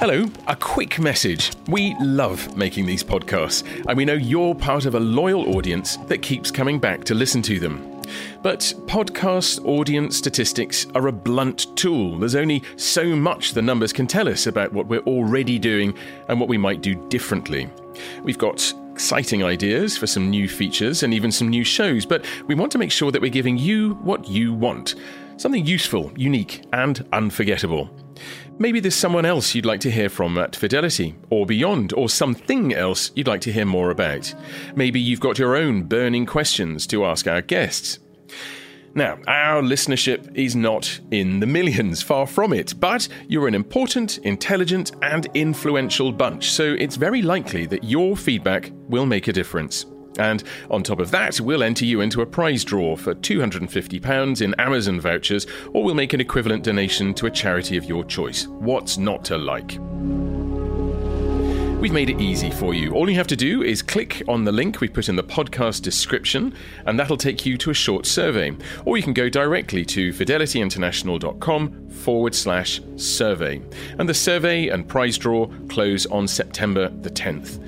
Hello, 0.00 0.26
a 0.46 0.56
quick 0.56 0.98
message. 0.98 1.50
We 1.66 1.94
love 1.98 2.54
making 2.54 2.84
these 2.84 3.02
podcasts, 3.02 3.64
and 3.86 3.96
we 3.96 4.04
know 4.04 4.14
you're 4.14 4.54
part 4.54 4.84
of 4.84 4.94
a 4.94 5.00
loyal 5.00 5.56
audience 5.56 5.96
that 6.08 6.20
keeps 6.20 6.50
coming 6.50 6.78
back 6.78 7.04
to 7.04 7.14
listen 7.14 7.40
to 7.42 7.58
them. 7.58 8.02
But 8.42 8.60
podcast 8.86 9.64
audience 9.64 10.18
statistics 10.18 10.86
are 10.94 11.06
a 11.06 11.12
blunt 11.12 11.74
tool. 11.74 12.18
There's 12.18 12.34
only 12.34 12.62
so 12.76 13.16
much 13.16 13.52
the 13.52 13.62
numbers 13.62 13.94
can 13.94 14.06
tell 14.06 14.28
us 14.28 14.46
about 14.46 14.74
what 14.74 14.86
we're 14.86 15.00
already 15.00 15.58
doing 15.58 15.96
and 16.28 16.38
what 16.38 16.50
we 16.50 16.58
might 16.58 16.82
do 16.82 16.94
differently. 17.08 17.70
We've 18.22 18.36
got 18.36 18.74
exciting 18.92 19.42
ideas 19.42 19.96
for 19.96 20.06
some 20.06 20.28
new 20.28 20.48
features 20.48 21.02
and 21.02 21.14
even 21.14 21.32
some 21.32 21.48
new 21.48 21.64
shows, 21.64 22.04
but 22.04 22.26
we 22.46 22.54
want 22.54 22.72
to 22.72 22.78
make 22.78 22.92
sure 22.92 23.10
that 23.10 23.22
we're 23.22 23.30
giving 23.30 23.56
you 23.56 23.94
what 24.02 24.28
you 24.28 24.52
want 24.52 24.96
something 25.40 25.64
useful, 25.64 26.12
unique, 26.16 26.62
and 26.74 27.06
unforgettable. 27.14 27.88
Maybe 28.58 28.78
there's 28.78 28.94
someone 28.94 29.24
else 29.24 29.54
you'd 29.54 29.64
like 29.64 29.80
to 29.80 29.90
hear 29.90 30.10
from 30.10 30.36
at 30.36 30.54
Fidelity, 30.54 31.14
or 31.30 31.46
beyond, 31.46 31.94
or 31.94 32.10
something 32.10 32.74
else 32.74 33.10
you'd 33.14 33.26
like 33.26 33.40
to 33.42 33.52
hear 33.52 33.64
more 33.64 33.90
about. 33.90 34.34
Maybe 34.76 35.00
you've 35.00 35.18
got 35.18 35.38
your 35.38 35.56
own 35.56 35.84
burning 35.84 36.26
questions 36.26 36.86
to 36.88 37.06
ask 37.06 37.26
our 37.26 37.40
guests. 37.40 38.00
Now, 38.94 39.18
our 39.28 39.62
listenership 39.62 40.36
is 40.36 40.54
not 40.54 41.00
in 41.10 41.40
the 41.40 41.46
millions, 41.46 42.02
far 42.02 42.26
from 42.26 42.52
it, 42.52 42.74
but 42.78 43.08
you're 43.26 43.48
an 43.48 43.54
important, 43.54 44.18
intelligent, 44.18 44.92
and 45.00 45.26
influential 45.32 46.12
bunch, 46.12 46.50
so 46.50 46.64
it's 46.78 46.96
very 46.96 47.22
likely 47.22 47.64
that 47.64 47.84
your 47.84 48.14
feedback 48.14 48.72
will 48.88 49.06
make 49.06 49.28
a 49.28 49.32
difference. 49.32 49.86
And 50.20 50.44
on 50.70 50.82
top 50.82 51.00
of 51.00 51.10
that, 51.10 51.40
we'll 51.40 51.62
enter 51.62 51.84
you 51.84 52.02
into 52.02 52.20
a 52.20 52.26
prize 52.26 52.62
draw 52.62 52.94
for 52.94 53.14
£250 53.14 54.42
in 54.42 54.54
Amazon 54.54 55.00
vouchers, 55.00 55.46
or 55.72 55.82
we'll 55.82 55.94
make 55.94 56.12
an 56.12 56.20
equivalent 56.20 56.62
donation 56.62 57.14
to 57.14 57.26
a 57.26 57.30
charity 57.30 57.76
of 57.76 57.86
your 57.86 58.04
choice. 58.04 58.46
What's 58.46 58.98
not 58.98 59.24
to 59.24 59.38
like? 59.38 59.78
We've 61.80 61.94
made 61.94 62.10
it 62.10 62.20
easy 62.20 62.50
for 62.50 62.74
you. 62.74 62.92
All 62.92 63.08
you 63.08 63.16
have 63.16 63.26
to 63.28 63.36
do 63.36 63.62
is 63.62 63.80
click 63.80 64.22
on 64.28 64.44
the 64.44 64.52
link 64.52 64.82
we 64.82 64.88
put 64.88 65.08
in 65.08 65.16
the 65.16 65.24
podcast 65.24 65.80
description, 65.80 66.52
and 66.84 67.00
that'll 67.00 67.16
take 67.16 67.46
you 67.46 67.56
to 67.56 67.70
a 67.70 67.74
short 67.74 68.04
survey. 68.04 68.54
Or 68.84 68.98
you 68.98 69.02
can 69.02 69.14
go 69.14 69.30
directly 69.30 69.86
to 69.86 70.12
fidelityinternational.com 70.12 71.88
forward 71.88 72.34
slash 72.34 72.82
survey. 72.96 73.62
And 73.98 74.06
the 74.06 74.12
survey 74.12 74.68
and 74.68 74.86
prize 74.86 75.16
draw 75.16 75.46
close 75.70 76.04
on 76.04 76.28
September 76.28 76.90
the 76.90 77.10
10th. 77.10 77.66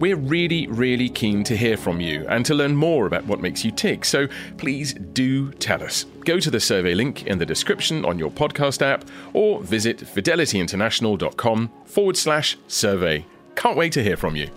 We're 0.00 0.16
really, 0.16 0.66
really 0.66 1.08
keen 1.10 1.44
to 1.44 1.56
hear 1.56 1.76
from 1.76 2.00
you 2.00 2.26
and 2.28 2.44
to 2.46 2.54
learn 2.54 2.74
more 2.74 3.06
about 3.06 3.26
what 3.26 3.40
makes 3.40 3.64
you 3.64 3.70
tick, 3.70 4.04
so 4.06 4.26
please 4.56 4.94
do 4.94 5.52
tell 5.52 5.82
us. 5.82 6.06
Go 6.24 6.40
to 6.40 6.50
the 6.50 6.58
survey 6.58 6.94
link 6.94 7.26
in 7.26 7.38
the 7.38 7.46
description 7.46 8.04
on 8.06 8.18
your 8.18 8.30
podcast 8.30 8.80
app 8.82 9.04
or 9.34 9.60
visit 9.60 9.98
fidelityinternational.com 9.98 11.70
forward 11.84 12.16
slash 12.16 12.56
survey. 12.66 13.26
Can't 13.56 13.76
wait 13.76 13.92
to 13.92 14.02
hear 14.02 14.16
from 14.16 14.36
you. 14.36 14.48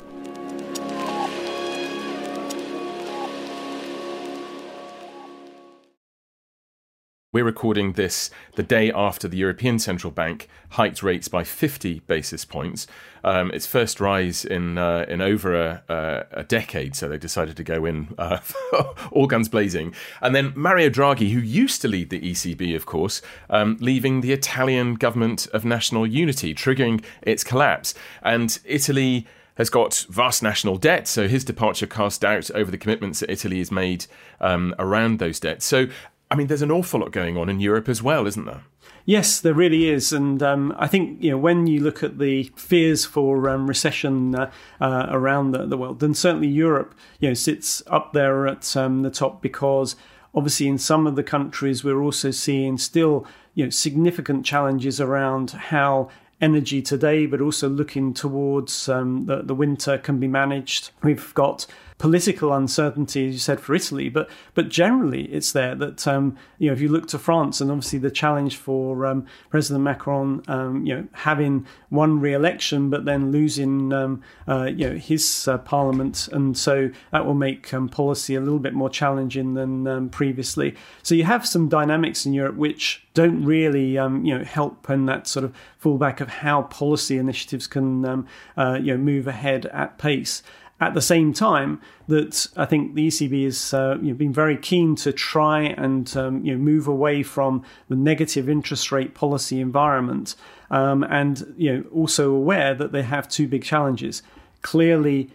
We're 7.34 7.44
recording 7.44 7.94
this 7.94 8.30
the 8.58 8.62
day 8.62 8.92
after 8.92 9.28
the 9.28 9.38
European 9.38 9.80
Central 9.80 10.12
Bank 10.12 10.48
hiked 10.70 11.02
rates 11.02 11.28
by 11.28 11.44
50 11.44 12.02
basis 12.02 12.46
points. 12.46 12.86
Um, 13.24 13.50
its 13.50 13.66
first 13.66 14.00
rise 14.00 14.46
in 14.46 14.78
uh, 14.78 15.08
in 15.10 15.20
over 15.20 15.56
a, 15.56 15.84
uh, 15.90 16.24
a, 16.30 16.44
decade, 16.44 16.96
so 16.96 17.10
they 17.10 17.18
decided 17.18 17.58
to 17.58 17.64
go 17.64 17.86
in 17.86 18.14
uh, 18.20 18.38
all 19.12 19.26
guns 19.26 19.50
blazing. 19.50 19.96
And 20.22 20.36
then 20.36 20.54
Mario 20.56 20.92
Draghi, 20.92 21.32
who 21.32 21.40
used 21.40 21.82
to 21.82 21.88
lead 21.88 22.12
the 22.12 22.22
ECB, 22.22 22.76
of 22.76 22.86
course, 22.86 23.24
um, 23.50 23.78
leaving 23.80 24.22
the 24.22 24.32
Italian 24.32 24.94
government 24.94 25.48
of 25.54 25.66
national 25.66 26.06
unity, 26.06 26.54
triggering 26.54 27.04
its 27.24 27.44
collapse. 27.44 27.96
And 28.22 28.60
Italy 28.64 29.26
has 29.56 29.70
got 29.70 30.06
vast 30.10 30.42
national 30.42 30.78
debt, 30.78 31.08
so 31.08 31.28
his 31.28 31.44
departure 31.44 31.86
cast 31.86 32.22
doubt 32.22 32.50
over 32.52 32.72
the 32.72 32.78
commitments 32.78 33.20
that 33.20 33.30
Italy 33.30 33.60
has 33.60 33.72
made 33.72 34.06
um, 34.42 34.74
around 34.80 35.20
those 35.20 35.40
debts. 35.40 35.66
So 35.66 35.88
I 36.34 36.36
mean, 36.36 36.48
there's 36.48 36.64
an 36.64 36.72
awful 36.72 37.02
lot 37.02 37.12
going 37.12 37.38
on 37.38 37.48
in 37.48 37.60
Europe 37.60 37.88
as 37.88 38.02
well, 38.02 38.26
isn't 38.26 38.46
there? 38.46 38.64
Yes, 39.06 39.40
there 39.40 39.54
really 39.54 39.88
is, 39.88 40.12
and 40.12 40.42
um, 40.42 40.74
I 40.80 40.88
think 40.88 41.22
you 41.22 41.30
know 41.30 41.38
when 41.38 41.68
you 41.68 41.80
look 41.80 42.02
at 42.02 42.18
the 42.18 42.52
fears 42.56 43.06
for 43.06 43.48
um, 43.48 43.68
recession 43.68 44.34
uh, 44.34 44.50
uh, 44.82 45.06
around 45.12 45.52
the, 45.52 45.68
the, 45.68 45.78
world, 45.78 46.00
then 46.00 46.16
certainly 46.16 46.48
Europe, 46.48 46.96
you 47.20 47.28
know, 47.28 47.36
sits 47.36 47.84
up 47.86 48.14
there 48.14 48.48
at 48.48 48.76
um, 48.76 49.04
the 49.04 49.12
top 49.12 49.44
because 49.44 49.96
obviously 50.34 50.68
in 50.68 50.80
some 50.80 51.06
of 51.06 51.16
the 51.16 51.22
countries 51.22 51.84
we're 51.84 52.02
also 52.02 52.32
seeing 52.32 52.80
still 52.80 53.28
you 53.54 53.66
know 53.66 53.70
significant 53.70 54.44
challenges 54.44 55.00
around 55.00 55.52
how 55.52 56.10
energy 56.42 56.82
today, 56.82 57.28
but 57.28 57.42
also 57.42 57.70
looking 57.70 58.12
towards 58.12 58.90
um, 58.90 59.28
the, 59.28 59.44
the 59.44 59.54
winter 59.54 60.00
can 60.00 60.20
be 60.20 60.28
managed. 60.28 60.90
We've 61.04 61.32
got 61.36 61.68
political 61.98 62.54
uncertainty, 62.54 63.28
as 63.28 63.34
you 63.34 63.40
said, 63.40 63.60
for 63.60 63.74
Italy, 63.74 64.10
but 64.10 64.30
but 64.54 64.70
generally 64.70 65.24
it's 65.26 65.52
there 65.52 65.76
that 65.76 66.08
um, 66.08 66.38
you 66.58 66.68
know 66.68 66.74
if 66.74 66.82
you 66.82 66.90
look 66.90 67.08
to 67.08 67.20
France 67.20 67.62
and 67.62 67.72
obviously 67.72 68.00
the 68.00 68.12
challenge 68.12 68.58
for 68.58 69.06
um, 69.06 69.26
President 69.50 69.84
Macron, 69.84 70.44
um, 70.48 70.86
you 70.86 70.96
know, 70.96 71.08
having 71.14 71.66
won 71.90 72.20
re-election 72.20 72.90
but 72.90 73.06
then 73.06 73.32
losing 73.32 73.94
um, 73.94 74.22
uh, 74.48 74.64
you 74.64 74.90
know 74.90 74.96
his 74.96 75.48
uh, 75.48 75.58
parliament, 75.60 76.28
and 76.32 76.58
so 76.58 76.90
that 77.12 77.26
will 77.26 77.34
make 77.34 77.74
um, 77.74 77.88
policy 77.90 78.36
a 78.36 78.40
little 78.40 78.60
bit 78.60 78.74
more 78.74 78.90
challenging 78.90 79.54
than 79.54 79.88
um, 79.88 80.10
previously. 80.10 80.76
So 81.04 81.16
you 81.16 81.24
have 81.24 81.46
some 81.46 81.70
dynamics 81.70 82.26
in 82.26 82.34
Europe 82.34 82.56
which 82.56 83.04
don't 83.14 83.44
really 83.46 83.92
you 83.92 84.00
know 84.00 84.44
help 84.44 84.90
in 84.90 85.06
that 85.06 85.28
sort 85.28 85.46
of 85.46 85.54
fallback 85.82 86.20
of 86.20 86.30
how 86.30 86.64
policy 86.64 87.18
initiatives 87.18 87.68
can 87.68 88.26
uh, 88.58 88.80
you 88.82 88.94
know 88.94 88.98
move 88.98 89.28
ahead 89.28 89.68
at 89.68 89.98
pace 89.98 90.42
at 90.80 90.94
the 90.94 91.02
same 91.02 91.34
time 91.34 91.80
that 92.08 92.48
I 92.58 92.66
think 92.66 92.96
the 92.96 93.08
ECB 93.08 93.46
has 93.46 93.74
uh, 93.74 93.98
you 94.02 94.10
know, 94.10 94.16
been 94.16 94.34
very 94.34 94.58
keen 94.58 94.96
to 94.98 95.14
try 95.14 95.62
and 95.62 96.16
um, 96.18 96.44
you 96.44 96.54
know, 96.54 96.58
move 96.58 96.88
away 96.88 97.24
from 97.24 97.64
the 97.88 97.96
negative 97.96 98.50
interest 98.50 98.92
rate 98.92 99.14
policy 99.14 99.62
environment, 99.62 100.36
um, 100.72 101.04
and 101.04 101.54
you 101.58 101.74
know 101.74 101.84
also 101.94 102.32
aware 102.32 102.74
that 102.74 102.92
they 102.92 103.04
have 103.04 103.30
two 103.30 103.48
big 103.48 103.64
challenges. 103.64 104.24
Clearly, 104.62 105.30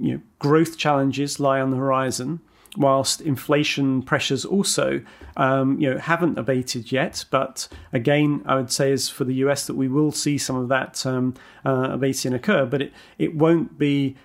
you 0.00 0.14
know, 0.14 0.20
growth 0.38 0.78
challenges 0.78 1.38
lie 1.38 1.60
on 1.60 1.70
the 1.70 1.76
horizon, 1.76 2.40
whilst 2.76 3.20
inflation 3.20 4.02
pressures 4.02 4.44
also 4.44 5.00
um, 5.36 5.78
you 5.80 5.92
know 5.92 5.98
haven't 5.98 6.38
abated 6.38 6.90
yet. 6.90 7.24
But 7.30 7.68
again, 7.92 8.42
I 8.46 8.56
would 8.56 8.72
say 8.72 8.90
is 8.90 9.08
for 9.08 9.24
the 9.24 9.34
US 9.34 9.66
that 9.66 9.74
we 9.74 9.86
will 9.86 10.12
see 10.12 10.38
some 10.38 10.56
of 10.56 10.68
that 10.68 11.04
um, 11.06 11.34
uh, 11.64 11.90
abating 11.92 12.34
occur, 12.34 12.66
but 12.66 12.82
it 12.82 12.92
it 13.18 13.36
won't 13.36 13.78
be 13.78 14.16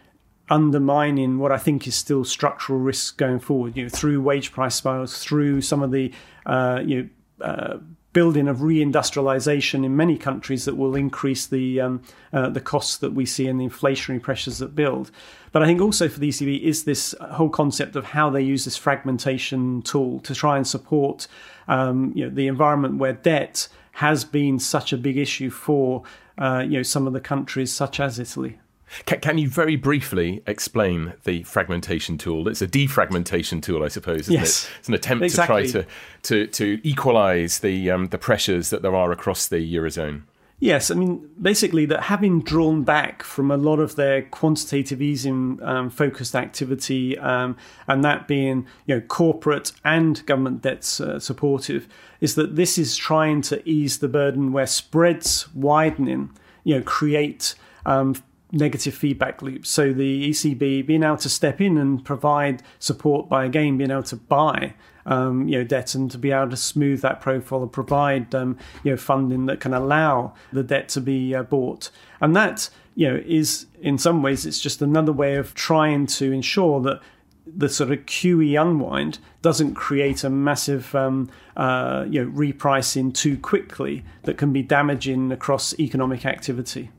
undermining 0.50 1.39
what 1.39 1.51
I 1.51 1.57
think 1.57 1.88
is 1.88 1.95
still 1.95 2.23
structural 2.23 2.79
risks 2.79 3.12
going 3.12 3.39
forward. 3.39 3.75
You 3.77 3.83
know, 3.83 3.89
through 3.89 4.21
wage 4.21 4.51
price 4.51 4.75
spirals, 4.75 5.23
through 5.23 5.62
some 5.62 5.83
of 5.83 5.91
the 5.91 6.12
uh, 6.45 6.81
you 6.85 7.03
know. 7.03 7.09
Uh, 7.41 7.77
building 8.13 8.47
of 8.47 8.57
reindustrialization 8.57 9.83
in 9.83 9.97
many 9.97 10.17
countries 10.17 10.65
that 10.65 10.77
will 10.77 10.95
increase 10.95 11.47
the 11.47 11.81
um, 11.81 12.01
uh, 12.31 12.47
the 12.47 12.62
costs 12.62 12.97
that 12.97 13.13
we 13.13 13.25
see 13.25 13.47
and 13.47 13.59
the 13.59 13.67
inflationary 13.67 14.21
pressures 14.21 14.59
that 14.59 14.75
build. 14.75 15.12
But 15.51 15.63
I 15.63 15.65
think 15.65 15.81
also 15.81 16.07
for 16.07 16.19
the 16.19 16.29
ECB 16.29 16.62
is 16.62 16.85
this 16.85 17.13
whole 17.19 17.50
concept 17.50 17.95
of 17.95 18.05
how 18.05 18.29
they 18.29 18.41
use 18.41 18.65
this 18.65 18.77
fragmentation 18.77 19.81
tool 19.81 20.19
to 20.21 20.33
try 20.33 20.57
and 20.57 20.65
support 20.65 21.27
um, 21.67 22.13
you 22.15 22.25
know, 22.25 22.33
the 22.33 22.47
environment 22.47 22.97
where 22.97 23.13
debt 23.13 23.67
has 23.93 24.23
been 24.23 24.59
such 24.59 24.93
a 24.93 24.97
big 24.97 25.17
issue 25.17 25.50
for 25.50 26.03
uh, 26.38 26.63
you 26.65 26.77
know 26.77 26.83
some 26.83 27.07
of 27.07 27.13
the 27.13 27.19
countries 27.19 27.73
such 27.73 28.00
as 28.00 28.19
Italy. 28.19 28.59
Can, 29.05 29.19
can, 29.19 29.38
you 29.38 29.50
very 29.50 29.75
briefly 29.75 30.41
explain 30.47 31.13
the 31.23 31.43
fragmentation 31.43 32.17
tool? 32.17 32.47
It's 32.47 32.62
a 32.62 32.67
defragmentation 32.67 33.62
tool, 33.62 33.83
I 33.83 33.88
suppose, 33.88 34.21
isn't 34.21 34.33
yes, 34.33 34.65
it? 34.65 34.71
It's 34.79 34.88
an 34.88 34.93
attempt 34.93 35.23
exactly. 35.23 35.65
to 35.67 35.71
try 35.71 35.81
to 35.81 35.88
to, 36.23 36.47
to 36.47 36.88
equalise 36.88 37.59
the 37.59 37.91
um, 37.91 38.07
the 38.07 38.17
pressures 38.17 38.69
that 38.69 38.81
there 38.81 38.95
are 38.95 39.12
across 39.12 39.47
the 39.47 39.57
eurozone. 39.57 40.23
Yes, 40.59 40.89
I 40.89 40.93
mean 40.93 41.29
basically 41.41 41.85
that 41.88 42.03
having 42.03 42.41
drawn 42.41 42.83
back 42.83 43.21
from 43.21 43.51
a 43.51 43.57
lot 43.57 43.79
of 43.79 43.97
their 43.97 44.21
quantitative 44.21 45.01
easing 45.01 45.62
um, 45.62 45.89
focused 45.89 46.35
activity, 46.35 47.17
um, 47.17 47.57
and 47.88 48.01
that 48.05 48.29
being 48.29 48.65
you 48.85 48.95
know 48.95 49.01
corporate 49.01 49.73
and 49.83 50.25
government 50.25 50.62
debts 50.62 51.01
uh, 51.01 51.19
supportive, 51.19 51.89
is 52.21 52.35
that 52.35 52.55
this 52.55 52.77
is 52.77 52.95
trying 52.95 53.41
to 53.41 53.67
ease 53.67 53.97
the 53.97 54.07
burden 54.07 54.53
where 54.53 54.65
spreads 54.65 55.53
widening, 55.53 56.31
you 56.63 56.77
know, 56.77 56.83
create 56.83 57.55
um, 57.85 58.15
negative 58.53 58.93
feedback 58.93 59.41
loops. 59.41 59.69
So 59.69 59.91
the 59.91 60.29
ECB 60.29 60.86
being 60.86 61.03
able 61.03 61.17
to 61.17 61.29
step 61.29 61.60
in 61.60 61.77
and 61.77 62.05
provide 62.05 62.62
support 62.79 63.27
by 63.27 63.45
again 63.45 63.77
being 63.77 63.91
able 63.91 64.03
to 64.03 64.15
buy 64.15 64.75
um, 65.05 65.48
you 65.48 65.57
know 65.57 65.63
debt 65.65 65.95
and 65.95 66.10
to 66.12 66.17
be 66.17 66.31
able 66.31 66.51
to 66.51 66.55
smooth 66.55 67.01
that 67.01 67.19
profile 67.19 67.63
and 67.63 67.72
provide 67.72 68.33
um, 68.33 68.57
you 68.83 68.91
know 68.91 68.98
funding 68.98 69.48
that 69.48 69.60
can 69.60 69.74
allow 69.74 70.33
the 70.53 70.63
debt 70.63 70.88
to 70.89 71.01
be 71.01 71.36
uh, 71.36 71.43
bought. 71.43 71.89
And 72.22 72.36
that 72.36 72.69
you 72.95 73.10
know 73.10 73.22
is 73.25 73.65
in 73.81 73.98
some 73.98 74.22
ways 74.22 74.45
it's 74.45 74.60
just 74.60 74.81
another 74.81 75.12
way 75.12 75.36
of 75.36 75.53
trying 75.55 76.05
to 76.05 76.31
ensure 76.31 76.79
that 76.81 77.01
the 77.45 77.67
sort 77.67 77.91
of 77.91 78.00
QE 78.05 78.62
unwind 78.62 79.19
doesn't 79.41 79.74
create 79.74 80.24
a 80.24 80.29
massive 80.29 80.93
um, 80.95 81.29
uh, 81.57 82.05
you 82.07 82.24
know 82.24 82.31
repricing 82.31 83.13
too 83.13 83.38
quickly 83.38 84.05
that 84.24 84.38
can 84.38 84.53
be 84.53 84.62
damaging 84.62 85.31
across 85.31 85.77
economic 85.79 86.25
activity. 86.25 86.91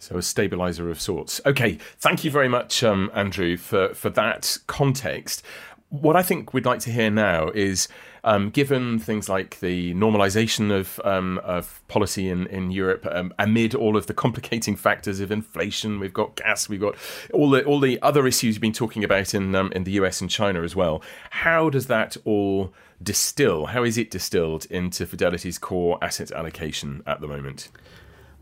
So 0.00 0.16
a 0.16 0.22
stabilizer 0.22 0.90
of 0.90 0.98
sorts. 0.98 1.42
Okay, 1.44 1.78
thank 1.98 2.24
you 2.24 2.30
very 2.30 2.48
much, 2.48 2.82
um, 2.82 3.10
Andrew, 3.14 3.58
for, 3.58 3.92
for 3.94 4.08
that 4.10 4.56
context. 4.66 5.42
What 5.90 6.16
I 6.16 6.22
think 6.22 6.54
we'd 6.54 6.64
like 6.64 6.80
to 6.80 6.90
hear 6.90 7.10
now 7.10 7.48
is, 7.48 7.86
um, 8.24 8.48
given 8.48 8.98
things 8.98 9.28
like 9.28 9.60
the 9.60 9.92
normalisation 9.94 10.70
of 10.70 11.00
um, 11.04 11.38
of 11.38 11.82
policy 11.88 12.28
in 12.28 12.46
in 12.46 12.70
Europe 12.70 13.06
um, 13.10 13.34
amid 13.38 13.74
all 13.74 13.96
of 13.96 14.06
the 14.06 14.14
complicating 14.14 14.76
factors 14.76 15.20
of 15.20 15.30
inflation, 15.30 15.98
we've 15.98 16.14
got 16.14 16.36
gas, 16.36 16.68
we've 16.68 16.80
got 16.80 16.96
all 17.34 17.50
the 17.50 17.64
all 17.64 17.80
the 17.80 18.00
other 18.02 18.26
issues 18.26 18.54
you've 18.54 18.60
been 18.60 18.72
talking 18.72 19.04
about 19.04 19.34
in 19.34 19.54
um, 19.54 19.72
in 19.72 19.84
the 19.84 19.92
US 19.92 20.20
and 20.20 20.30
China 20.30 20.62
as 20.62 20.76
well. 20.76 21.02
How 21.30 21.68
does 21.68 21.88
that 21.88 22.16
all 22.24 22.72
distill? 23.02 23.66
How 23.66 23.82
is 23.82 23.98
it 23.98 24.10
distilled 24.10 24.66
into 24.66 25.06
Fidelity's 25.06 25.58
core 25.58 25.98
asset 26.00 26.30
allocation 26.30 27.02
at 27.06 27.20
the 27.20 27.26
moment? 27.26 27.68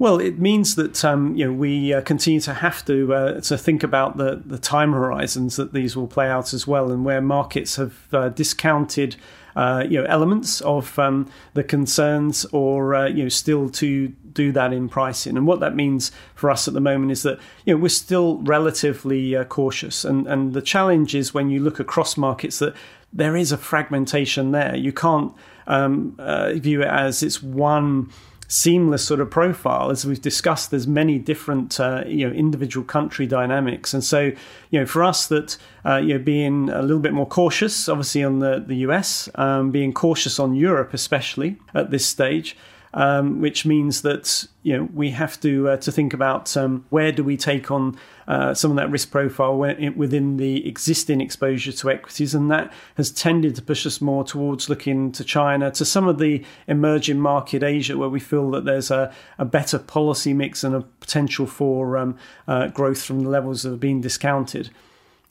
Well, 0.01 0.21
it 0.21 0.39
means 0.39 0.77
that 0.77 1.05
um, 1.05 1.35
you 1.35 1.47
know 1.47 1.53
we 1.53 1.93
uh, 1.93 2.03
continue 2.03 2.41
to 2.41 2.55
have 2.55 2.85
to 2.85 3.13
uh, 3.13 3.41
to 3.43 3.59
think 3.59 3.83
about 3.83 4.17
the 4.17 4.41
the 4.47 4.59
time 4.59 4.93
horizons 4.93 5.57
that 5.57 5.73
these 5.73 5.97
will 5.97 6.07
play 6.07 6.29
out 6.29 6.55
as 6.55 6.67
well, 6.67 6.93
and 6.93 7.05
where 7.05 7.21
markets 7.21 7.77
have 7.77 7.95
uh, 8.13 8.29
discounted. 8.29 9.17
Uh, 9.57 9.85
you 9.89 10.01
know 10.01 10.07
elements 10.09 10.61
of 10.61 10.97
um, 11.01 11.29
the 11.55 11.65
concerns, 11.65 12.45
or 12.53 12.95
uh, 12.95 13.09
you 13.09 13.25
know 13.25 13.29
still 13.29 13.69
to 13.69 14.07
do 14.07 14.53
that 14.53 14.73
in 14.73 14.89
pricing. 14.89 15.37
And 15.37 15.49
what 15.49 15.59
that 15.59 15.75
means 15.75 16.13
for 16.37 16.49
us 16.49 16.69
at 16.69 16.75
the 16.75 16.81
moment 16.81 17.11
is 17.11 17.25
that 17.25 17.41
you 17.65 17.75
know 17.75 17.81
we're 17.81 17.89
still 17.89 18.37
relatively 18.43 19.35
uh, 19.35 19.43
cautious, 19.45 20.05
and 20.05 20.29
and 20.29 20.53
the 20.53 20.63
challenge 20.63 21.17
is 21.17 21.35
when 21.35 21.51
you 21.51 21.59
look 21.59 21.81
across 21.81 22.17
markets 22.17 22.61
that 22.61 22.73
there 23.13 23.37
is 23.37 23.51
a 23.51 23.59
fragmentation 23.59 24.53
there. 24.53 24.77
You 24.77 24.93
can't 24.93 25.33
um, 25.67 26.17
view 26.61 26.83
it 26.83 26.89
as 26.89 27.25
it's 27.25 27.43
one 27.43 28.13
seamless 28.49 29.05
sort 29.05 29.21
of 29.21 29.31
profile. 29.31 29.91
As 29.91 30.05
we've 30.05 30.21
discussed, 30.21 30.71
there's 30.71 30.87
many 30.87 31.19
different 31.19 31.79
uh, 31.79 32.03
you 32.07 32.27
know 32.27 32.35
individual 32.35 32.85
country 32.85 33.27
dynamics, 33.27 33.95
and 33.95 34.03
so 34.03 34.33
you 34.71 34.81
know 34.81 34.87
for 34.87 35.05
us 35.05 35.29
that 35.29 35.57
uh, 35.85 35.97
you 35.97 36.15
know 36.15 36.25
being 36.25 36.71
a 36.71 36.83
little 36.83 36.99
bit 36.99 37.13
more 37.13 37.27
cautious, 37.27 37.89
obviously 37.89 38.25
on 38.25 38.41
the 38.41 38.65
the 38.67 38.77
US, 38.77 39.29
um, 39.37 39.71
being 39.71 39.93
cautious 39.93 40.41
on 40.41 40.55
Europe 40.55 40.93
especially 40.93 41.57
at 41.75 41.91
this 41.91 42.05
stage. 42.05 42.57
Um, 42.95 43.41
which 43.41 43.67
means 43.67 44.03
that 44.03 44.47
you 44.63 44.77
know 44.77 44.89
we 44.95 45.11
have 45.11 45.41
to 45.41 45.71
uh, 45.71 45.77
to 45.79 45.93
think 45.93 46.15
about 46.15 46.57
um, 46.57 46.85
where 46.91 47.13
do 47.13 47.23
we 47.23 47.37
take 47.37 47.71
on 47.71 47.99
uh, 48.27 48.55
some 48.55 48.71
of 48.71 48.77
that 48.77 48.91
risk 48.91 49.11
profile 49.11 49.57
within 49.57 50.37
the 50.37 50.67
existing 50.67 51.21
exposure 51.21 51.73
to 51.73 51.91
equities, 51.91 52.35
and 52.35 52.51
that 52.51 52.73
has 52.97 53.11
tended 53.11 53.55
to 53.57 53.63
push 53.63 53.87
us 53.87 54.01
more 54.01 54.25
towards 54.25 54.69
looking 54.69 55.11
to 55.13 55.25
China, 55.25 55.71
to 55.71 55.85
some 55.85 56.07
of 56.07 56.19
the 56.19 56.45
emerging 56.67 57.19
market 57.19 57.63
Asia, 57.63 57.97
where 57.97 58.09
we 58.09 58.21
feel 58.21 58.51
that 58.51 58.65
there's 58.65 58.91
a, 58.91 59.13
a 59.39 59.45
better 59.45 59.79
policy 59.79 60.35
mix 60.35 60.63
and 60.65 60.75
a 60.75 60.81
potential 60.81 61.47
for 61.47 61.97
um, 61.97 62.17
uh, 62.47 62.69
growth 62.69 63.03
from 63.03 63.21
the 63.21 63.31
levels 63.31 63.63
that 63.63 63.71
have 63.71 63.81
been 63.81 64.01
discounted. 64.01 64.71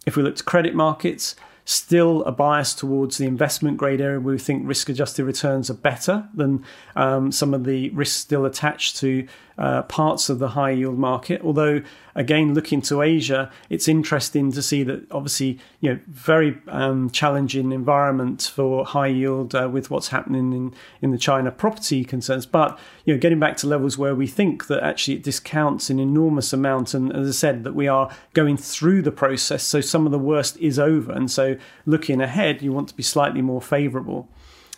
If 0.06 0.16
we 0.16 0.24
look 0.24 0.38
to 0.38 0.44
credit 0.44 0.74
markets, 0.74 1.36
still 1.68 2.24
a 2.24 2.32
bias 2.32 2.74
towards 2.74 3.18
the 3.18 3.26
investment 3.26 3.76
grade 3.76 4.00
area 4.00 4.22
where 4.22 4.34
we 4.34 4.40
think 4.40 4.66
risk 4.66 4.88
adjusted 4.88 5.26
returns 5.26 5.70
are 5.70 5.74
better 5.74 6.26
than 6.34 6.64
um, 6.96 7.30
some 7.30 7.54
of 7.54 7.66
the 7.66 7.90
risks 7.90 8.16
still 8.16 8.46
attached 8.46 8.96
to 8.96 9.28
uh, 9.58 9.82
parts 9.84 10.30
of 10.30 10.40
the 10.40 10.50
high 10.50 10.72
yield 10.72 10.98
market. 10.98 11.42
Although, 11.42 11.82
again, 12.16 12.54
looking 12.54 12.82
to 12.84 13.02
Asia, 13.02 13.52
it's 13.70 13.88
interesting 13.88 14.52
to 14.52 14.62
see 14.62 14.84
that 14.84 15.12
obviously, 15.12 15.60
you 15.82 15.94
know, 15.94 16.00
very 16.08 16.58
um, 16.68 17.10
challenging 17.10 17.72
environment 17.72 18.52
for 18.54 18.86
high 18.86 19.08
yield 19.08 19.56
uh, 19.56 19.70
with 19.72 19.90
what's 19.90 20.10
happening 20.10 20.54
in, 20.54 20.74
in 21.02 21.12
the 21.12 21.18
China 21.18 21.52
property 21.52 22.06
concerns. 22.06 22.46
But, 22.46 22.78
you 23.06 23.14
know, 23.14 23.20
getting 23.20 23.40
back 23.40 23.58
to 23.58 23.68
levels 23.68 23.98
where 23.98 24.16
we 24.16 24.28
think 24.28 24.68
that 24.68 24.84
actually 24.84 25.16
it 25.16 25.24
discounts 25.24 25.90
an 25.90 26.00
enormous 26.00 26.54
amount. 26.54 26.94
And 26.94 27.12
as 27.16 27.28
I 27.28 27.32
said, 27.32 27.64
that 27.64 27.74
we 27.74 27.88
are 27.88 28.14
going 28.34 28.58
through 28.58 29.02
the 29.02 29.12
process. 29.12 29.64
So 29.64 29.82
some 29.82 30.06
of 30.06 30.12
the 30.12 30.20
worst 30.20 30.58
is 30.58 30.78
over. 30.78 31.12
And 31.12 31.32
so 31.32 31.58
looking 31.86 32.22
ahead, 32.22 32.62
you 32.62 32.72
want 32.72 32.90
to 32.90 32.96
be 32.96 33.04
slightly 33.04 33.42
more 33.42 33.62
favorable. 33.62 34.30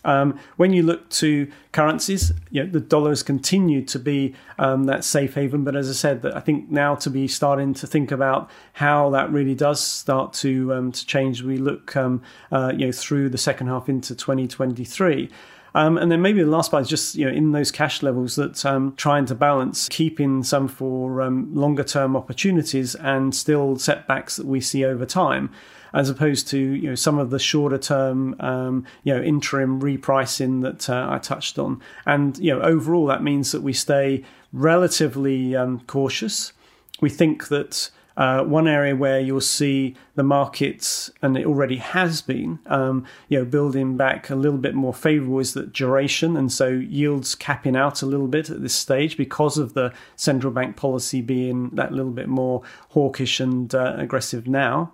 Um, 0.03 0.39
when 0.57 0.73
you 0.73 0.83
look 0.83 1.09
to 1.09 1.51
currencies, 1.71 2.31
you 2.51 2.63
know, 2.63 2.69
the 2.69 2.79
dollar 2.79 3.09
has 3.09 3.23
continued 3.23 3.87
to 3.89 3.99
be 3.99 4.35
um, 4.57 4.85
that 4.85 5.03
safe 5.03 5.35
haven. 5.35 5.63
But 5.63 5.75
as 5.75 5.89
I 5.89 5.93
said, 5.93 6.21
that 6.21 6.35
I 6.35 6.39
think 6.39 6.69
now 6.69 6.95
to 6.95 7.09
be 7.09 7.27
starting 7.27 7.73
to 7.75 7.87
think 7.87 8.11
about 8.11 8.49
how 8.73 9.09
that 9.11 9.31
really 9.31 9.55
does 9.55 9.81
start 9.81 10.33
to 10.33 10.73
um, 10.73 10.91
to 10.91 11.05
change. 11.05 11.41
We 11.41 11.57
look, 11.57 11.95
um, 11.95 12.21
uh, 12.51 12.71
you 12.75 12.87
know, 12.87 12.91
through 12.91 13.29
the 13.29 13.37
second 13.37 13.67
half 13.67 13.89
into 13.89 14.15
2023. 14.15 15.29
Um, 15.75 15.97
and 15.97 16.11
then 16.11 16.21
maybe 16.21 16.41
the 16.41 16.49
last 16.49 16.71
part 16.71 16.81
is 16.81 16.89
just 16.89 17.15
you 17.15 17.25
know 17.25 17.31
in 17.31 17.51
those 17.51 17.71
cash 17.71 18.01
levels 18.01 18.35
that 18.35 18.65
um, 18.65 18.93
trying 18.95 19.25
to 19.27 19.35
balance 19.35 19.87
keeping 19.89 20.43
some 20.43 20.67
for 20.67 21.21
um, 21.21 21.53
longer 21.53 21.83
term 21.83 22.15
opportunities 22.15 22.95
and 22.95 23.35
still 23.35 23.77
setbacks 23.77 24.35
that 24.37 24.45
we 24.45 24.61
see 24.61 24.83
over 24.83 25.05
time 25.05 25.51
as 25.93 26.09
opposed 26.09 26.47
to 26.49 26.57
you 26.57 26.89
know 26.89 26.95
some 26.95 27.17
of 27.17 27.29
the 27.29 27.39
shorter 27.39 27.77
term 27.77 28.35
um, 28.39 28.85
you 29.03 29.13
know 29.13 29.21
interim 29.21 29.81
repricing 29.81 30.61
that 30.61 30.89
uh, 30.89 31.07
I 31.09 31.19
touched 31.19 31.57
on. 31.59 31.81
And 32.05 32.37
you 32.37 32.53
know 32.53 32.61
overall 32.61 33.05
that 33.07 33.23
means 33.23 33.51
that 33.51 33.61
we 33.61 33.73
stay 33.73 34.23
relatively 34.53 35.55
um, 35.55 35.81
cautious. 35.81 36.53
We 37.01 37.09
think 37.09 37.47
that. 37.49 37.89
Uh, 38.17 38.43
one 38.43 38.67
area 38.67 38.93
where 38.93 39.21
you'll 39.21 39.39
see 39.39 39.95
the 40.15 40.23
markets, 40.23 41.09
and 41.21 41.37
it 41.37 41.45
already 41.45 41.77
has 41.77 42.21
been, 42.21 42.59
um, 42.65 43.05
you 43.29 43.39
know, 43.39 43.45
building 43.45 43.95
back 43.95 44.29
a 44.29 44.35
little 44.35 44.57
bit 44.57 44.75
more 44.75 44.93
favourable 44.93 45.39
is 45.39 45.53
that 45.53 45.71
duration, 45.71 46.35
and 46.35 46.51
so 46.51 46.67
yields 46.67 47.33
capping 47.33 47.77
out 47.77 48.01
a 48.01 48.05
little 48.05 48.27
bit 48.27 48.49
at 48.49 48.61
this 48.61 48.75
stage 48.75 49.15
because 49.15 49.57
of 49.57 49.73
the 49.73 49.93
central 50.17 50.51
bank 50.51 50.75
policy 50.75 51.21
being 51.21 51.69
that 51.69 51.93
little 51.93 52.11
bit 52.11 52.27
more 52.27 52.61
hawkish 52.89 53.39
and 53.39 53.73
uh, 53.73 53.95
aggressive 53.97 54.49
now. 54.49 54.91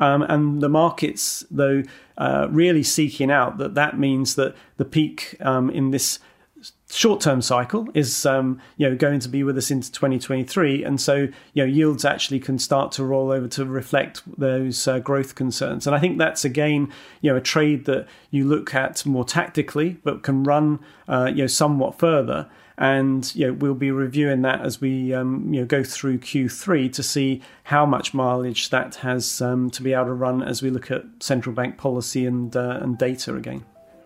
Um, 0.00 0.22
and 0.22 0.60
the 0.60 0.68
markets, 0.68 1.44
though, 1.50 1.82
uh, 2.18 2.48
really 2.50 2.82
seeking 2.82 3.30
out 3.30 3.58
that 3.58 3.74
that 3.74 3.98
means 3.98 4.34
that 4.36 4.54
the 4.76 4.84
peak 4.84 5.36
um, 5.40 5.70
in 5.70 5.90
this 5.90 6.18
short-term 6.90 7.42
cycle 7.42 7.88
is 7.92 8.24
um, 8.24 8.60
you 8.76 8.88
know 8.88 8.94
going 8.94 9.18
to 9.18 9.28
be 9.28 9.42
with 9.42 9.58
us 9.58 9.70
into 9.70 9.90
2023 9.90 10.84
and 10.84 11.00
so 11.00 11.14
you 11.52 11.62
know 11.62 11.64
yields 11.64 12.04
actually 12.04 12.38
can 12.38 12.58
start 12.58 12.92
to 12.92 13.04
roll 13.04 13.32
over 13.32 13.48
to 13.48 13.64
reflect 13.64 14.22
those 14.38 14.86
uh, 14.86 14.98
growth 15.00 15.34
concerns. 15.34 15.86
And 15.86 15.96
i 15.96 15.98
think 15.98 16.18
that's 16.18 16.44
again 16.44 16.92
you 17.20 17.30
know 17.30 17.36
a 17.36 17.40
trade 17.40 17.84
that 17.86 18.06
you 18.30 18.44
look 18.44 18.74
at 18.74 19.04
more 19.04 19.24
tactically 19.24 19.96
but 20.04 20.22
can 20.22 20.44
run 20.44 20.78
uh, 21.08 21.26
you 21.26 21.42
know 21.42 21.46
somewhat 21.48 21.98
further 21.98 22.48
and 22.76 23.34
you 23.34 23.46
know, 23.46 23.52
we'll 23.52 23.74
be 23.74 23.90
reviewing 23.90 24.42
that 24.42 24.60
as 24.60 24.80
we 24.80 25.14
um, 25.14 25.52
you 25.52 25.60
know 25.60 25.66
go 25.66 25.84
through 25.84 26.18
Q3 26.18 26.92
to 26.92 27.02
see 27.02 27.42
how 27.64 27.86
much 27.86 28.14
mileage 28.14 28.70
that 28.70 28.96
has 28.96 29.40
um, 29.40 29.70
to 29.70 29.82
be 29.82 29.92
able 29.92 30.06
to 30.06 30.14
run 30.14 30.42
as 30.42 30.62
we 30.62 30.70
look 30.70 30.90
at 30.90 31.04
central 31.20 31.54
bank 31.54 31.76
policy 31.76 32.26
and 32.26 32.54
uh, 32.56 32.78
and 32.80 32.98
data 32.98 33.34
again. 33.34 33.64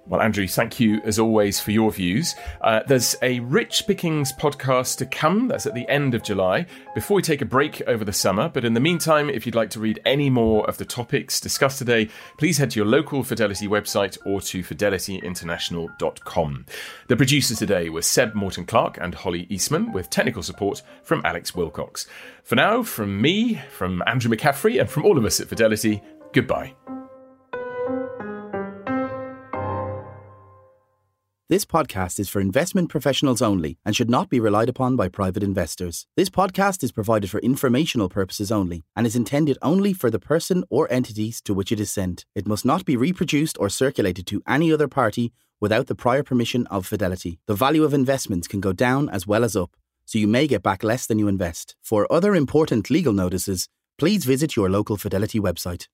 Well, 0.08 0.22
Andrew, 0.22 0.48
thank 0.48 0.80
you 0.80 1.02
as 1.04 1.18
always 1.18 1.60
for 1.60 1.70
your 1.70 1.92
views. 1.92 2.34
Uh, 2.62 2.80
there's 2.86 3.14
a 3.20 3.40
Rich 3.40 3.86
Pickings 3.86 4.32
podcast 4.32 4.96
to 4.98 5.06
come. 5.06 5.48
That's 5.48 5.66
at 5.66 5.74
the 5.74 5.86
end 5.86 6.14
of 6.14 6.22
July, 6.22 6.64
before 6.94 7.16
we 7.16 7.22
take 7.22 7.42
a 7.42 7.44
break 7.44 7.82
over 7.86 8.06
the 8.06 8.12
summer. 8.12 8.48
But 8.48 8.64
in 8.64 8.72
the 8.72 8.80
meantime, 8.80 9.28
if 9.28 9.44
you'd 9.44 9.54
like 9.54 9.68
to 9.70 9.80
read 9.80 10.00
any 10.06 10.30
more 10.30 10.66
of 10.66 10.78
the 10.78 10.86
topics 10.86 11.40
discussed 11.40 11.78
today, 11.78 12.08
please 12.38 12.56
head 12.56 12.70
to 12.70 12.80
your 12.80 12.86
local 12.86 13.22
Fidelity 13.22 13.68
website 13.68 14.16
or 14.24 14.40
to 14.40 14.62
fidelityinternational.com. 14.62 16.64
The 17.08 17.16
producers 17.16 17.58
today 17.58 17.90
were 17.90 18.00
Seb 18.00 18.34
Morton 18.34 18.64
Clark 18.64 18.96
and 18.98 19.14
Holly 19.14 19.46
Eastman, 19.50 19.92
with 19.92 20.08
technical 20.08 20.42
support 20.42 20.80
from 21.02 21.20
Alex 21.26 21.54
Wilcox. 21.54 22.06
For 22.44 22.54
now, 22.54 22.82
from 22.82 23.20
me, 23.20 23.60
from 23.70 24.02
Andrew 24.06 24.34
McCaffery, 24.34 24.80
and 24.80 24.88
from 24.88 25.04
all 25.04 25.18
of 25.18 25.26
us 25.26 25.38
at 25.38 25.48
Fidelity, 25.48 26.02
goodbye. 26.32 26.72
This 31.50 31.64
podcast 31.64 32.20
is 32.20 32.28
for 32.28 32.42
investment 32.42 32.90
professionals 32.90 33.40
only 33.40 33.78
and 33.82 33.96
should 33.96 34.10
not 34.10 34.28
be 34.28 34.38
relied 34.38 34.68
upon 34.68 34.96
by 34.96 35.08
private 35.08 35.42
investors. 35.42 36.06
This 36.14 36.28
podcast 36.28 36.84
is 36.84 36.92
provided 36.92 37.30
for 37.30 37.40
informational 37.40 38.10
purposes 38.10 38.52
only 38.52 38.84
and 38.94 39.06
is 39.06 39.16
intended 39.16 39.56
only 39.62 39.94
for 39.94 40.10
the 40.10 40.18
person 40.18 40.62
or 40.68 40.92
entities 40.92 41.40
to 41.46 41.54
which 41.54 41.72
it 41.72 41.80
is 41.80 41.90
sent. 41.90 42.26
It 42.34 42.46
must 42.46 42.66
not 42.66 42.84
be 42.84 42.98
reproduced 42.98 43.56
or 43.58 43.70
circulated 43.70 44.26
to 44.26 44.42
any 44.46 44.70
other 44.70 44.88
party 44.88 45.32
without 45.58 45.86
the 45.86 45.94
prior 45.94 46.22
permission 46.22 46.66
of 46.66 46.86
Fidelity. 46.86 47.40
The 47.46 47.54
value 47.54 47.84
of 47.84 47.94
investments 47.94 48.46
can 48.46 48.60
go 48.60 48.74
down 48.74 49.08
as 49.08 49.26
well 49.26 49.42
as 49.42 49.56
up, 49.56 49.74
so 50.04 50.18
you 50.18 50.28
may 50.28 50.48
get 50.48 50.62
back 50.62 50.82
less 50.82 51.06
than 51.06 51.18
you 51.18 51.28
invest. 51.28 51.76
For 51.82 52.06
other 52.12 52.34
important 52.34 52.90
legal 52.90 53.14
notices, 53.14 53.70
please 53.96 54.26
visit 54.26 54.54
your 54.54 54.68
local 54.68 54.98
Fidelity 54.98 55.40
website. 55.40 55.86